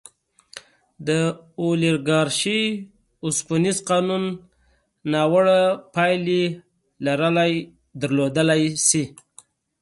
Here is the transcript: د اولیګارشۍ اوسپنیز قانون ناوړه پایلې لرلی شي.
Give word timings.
د 1.07 1.09
اولیګارشۍ 1.61 2.63
اوسپنیز 3.25 3.77
قانون 3.89 4.23
ناوړه 5.11 5.61
پایلې 5.93 6.43
لرلی 8.03 8.63
شي. 8.87 9.03